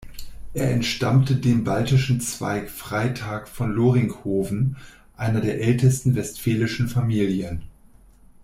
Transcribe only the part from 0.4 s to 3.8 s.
Er entstammte dem baltischen Zweig Freytag von